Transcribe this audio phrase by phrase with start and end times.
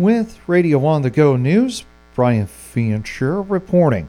[0.00, 1.84] With Radio On the Go News,
[2.16, 4.08] Brian Fancher reporting.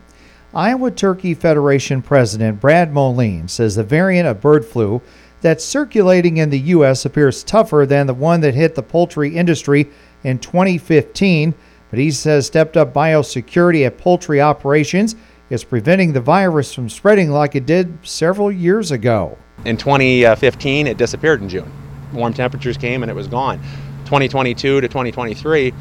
[0.51, 4.99] Iowa Turkey Federation President Brad Moline says the variant of bird flu
[5.41, 7.05] that's circulating in the U.S.
[7.05, 9.87] appears tougher than the one that hit the poultry industry
[10.23, 11.53] in 2015,
[11.91, 15.15] but he says stepped up biosecurity at poultry operations
[15.51, 19.37] is preventing the virus from spreading like it did several years ago.
[19.65, 21.71] In 2015, it disappeared in June.
[22.11, 23.61] Warm temperatures came and it was gone.
[24.05, 25.73] 2022 to 2023,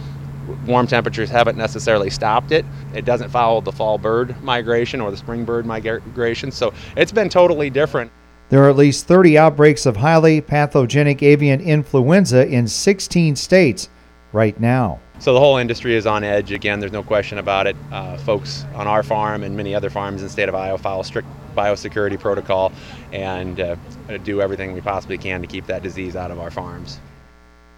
[0.66, 2.64] warm temperatures haven't necessarily stopped it.
[2.94, 7.28] It doesn't follow the fall bird migration or the spring bird migration, so it's been
[7.28, 8.10] totally different.
[8.50, 13.88] There are at least 30 outbreaks of highly pathogenic avian influenza in 16 states
[14.32, 15.00] right now.
[15.18, 16.52] So the whole industry is on edge.
[16.52, 17.76] Again, there's no question about it.
[17.90, 21.02] Uh, folks on our farm and many other farms in the state of Iowa follow
[21.02, 22.72] strict biosecurity protocol
[23.12, 23.76] and uh,
[24.24, 26.98] do everything we possibly can to keep that disease out of our farms.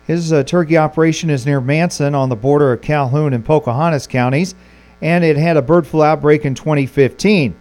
[0.07, 4.55] His uh, turkey operation is near Manson on the border of Calhoun and Pocahontas counties,
[5.03, 7.57] and it had a bird flu outbreak in 2015.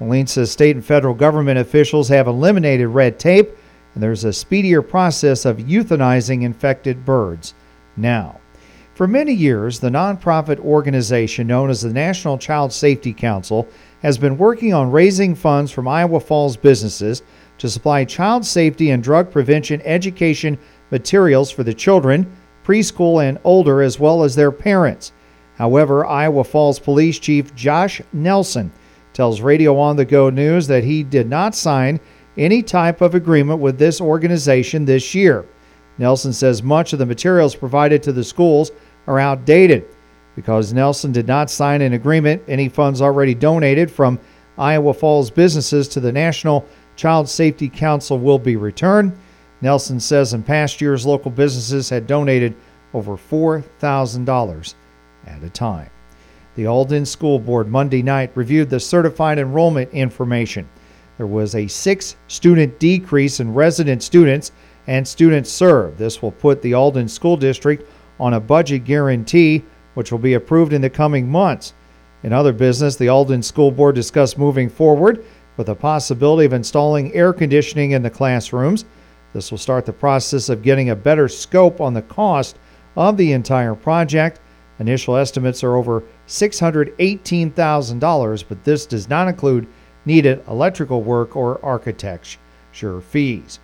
[0.00, 3.50] Moline says state and federal government officials have eliminated red tape,
[3.92, 7.52] and there's a speedier process of euthanizing infected birds
[7.98, 8.40] now.
[8.94, 13.68] For many years, the nonprofit organization known as the National Child Safety Council
[14.02, 17.22] has been working on raising funds from Iowa Falls businesses
[17.58, 20.58] to supply child safety and drug prevention education
[20.90, 22.30] materials for the children,
[22.64, 25.12] preschool and older, as well as their parents.
[25.56, 28.72] However, Iowa Falls Police Chief Josh Nelson
[29.12, 32.00] tells Radio On the Go News that he did not sign
[32.38, 35.44] any type of agreement with this organization this year.
[35.98, 38.70] Nelson says much of the materials provided to the schools
[39.06, 39.84] are outdated.
[40.36, 44.18] Because Nelson did not sign an agreement, any funds already donated from
[44.56, 46.66] Iowa Falls businesses to the National
[46.96, 49.12] Child Safety Council will be returned.
[49.62, 52.54] Nelson says in past years, local businesses had donated
[52.94, 54.74] over $4,000
[55.26, 55.90] at a time.
[56.56, 60.68] The Alden School Board Monday night reviewed the certified enrollment information.
[61.16, 64.52] There was a six student decrease in resident students
[64.86, 65.98] and students served.
[65.98, 67.88] This will put the Alden School District
[68.18, 69.62] on a budget guarantee,
[69.94, 71.74] which will be approved in the coming months.
[72.22, 75.24] In other business, the Alden School Board discussed moving forward
[75.56, 78.84] with the possibility of installing air conditioning in the classrooms.
[79.32, 82.58] This will start the process of getting a better scope on the cost
[82.96, 84.40] of the entire project.
[84.78, 89.68] Initial estimates are over $618,000, but this does not include
[90.04, 93.60] needed electrical work or architecture fees.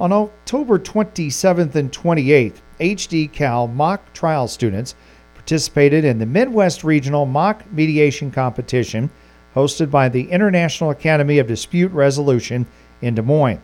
[0.00, 4.96] On October 27th and 28th, HD Cal mock trial students
[5.34, 9.08] participated in the Midwest Regional Mock Mediation Competition
[9.54, 12.66] hosted by the International Academy of Dispute Resolution
[13.02, 13.60] in Des Moines.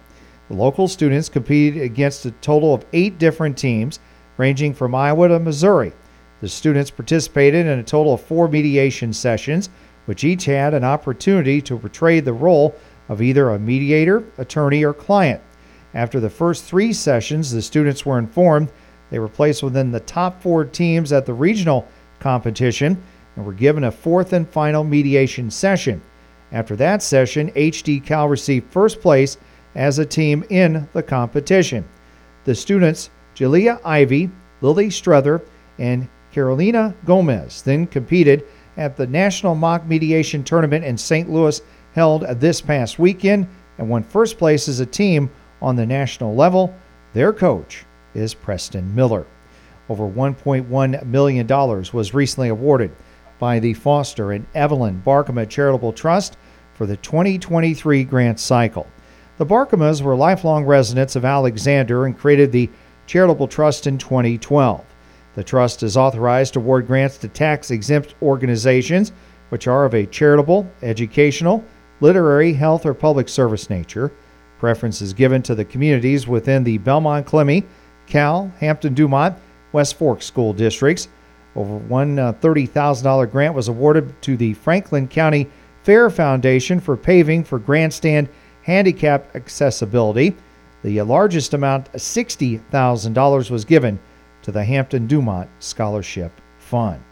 [0.51, 4.01] Local students competed against a total of eight different teams,
[4.37, 5.93] ranging from Iowa to Missouri.
[6.41, 9.71] The students participated in a total of four mediation sessions,
[10.07, 12.75] which each had an opportunity to portray the role
[13.09, 15.41] of either a mediator, attorney, or client.
[15.95, 18.73] After the first three sessions, the students were informed
[19.11, 21.87] they were placed within the top four teams at the regional
[22.21, 23.03] competition
[23.37, 26.01] and were given a fourth and final mediation session.
[26.53, 29.37] After that session, HD Cal received first place
[29.75, 31.85] as a team in the competition.
[32.45, 35.43] The students, Jalea Ivy, Lily Struther,
[35.79, 38.45] and Carolina Gomez, then competed
[38.77, 41.31] at the National Mock Mediation Tournament in St.
[41.31, 41.61] Louis
[41.95, 43.49] held this past weekend
[43.79, 46.75] and won first place as a team on the national level.
[47.13, 49.27] Their coach is Preston Miller.
[49.89, 52.95] Over $1.1 million was recently awarded
[53.39, 56.37] by the Foster and Evelyn Barkema Charitable Trust
[56.75, 58.87] for the 2023 grant cycle.
[59.41, 62.69] The Barkemas were lifelong residents of Alexander and created the
[63.07, 64.85] Charitable Trust in 2012.
[65.35, 69.13] The trust is authorized to award grants to tax exempt organizations
[69.49, 71.65] which are of a charitable, educational,
[72.03, 74.13] literary, health, or public service nature.
[74.59, 77.65] Preference is given to the communities within the Belmond Klemme,
[78.07, 79.39] Cal, Hampton Dumont,
[79.73, 81.09] West Fork school districts.
[81.57, 85.49] Over one uh, $30,000 grant was awarded to the Franklin County
[85.83, 88.29] Fair Foundation for paving for grandstand
[88.63, 90.37] handicap accessibility.
[90.83, 93.99] The largest amount, $60,000, was given
[94.43, 97.03] to the Hampton Dumont Scholarship Fund.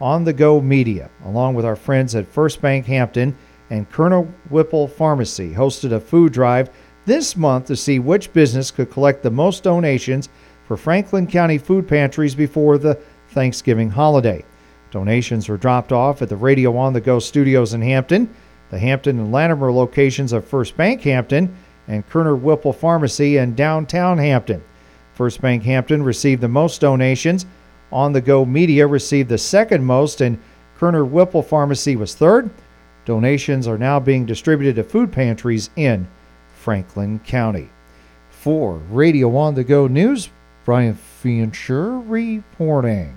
[0.00, 3.36] On the Go Media, along with our friends at First Bank Hampton
[3.70, 6.70] and Colonel Whipple Pharmacy, hosted a food drive
[7.06, 10.28] this month to see which business could collect the most donations
[10.66, 12.98] for Franklin County food pantries before the
[13.30, 14.44] Thanksgiving holiday.
[14.90, 18.32] Donations were dropped off at the Radio On the Go studios in Hampton
[18.70, 21.54] the Hampton and Latimer locations of First Bank Hampton
[21.86, 24.62] and Kerner Whipple Pharmacy in downtown Hampton.
[25.14, 27.46] First Bank Hampton received the most donations,
[27.90, 30.38] On the Go Media received the second most, and
[30.78, 32.50] Kerner Whipple Pharmacy was third.
[33.04, 36.06] Donations are now being distributed to food pantries in
[36.54, 37.70] Franklin County.
[38.30, 40.28] For Radio On the Go News,
[40.64, 43.16] Brian Fancher reporting.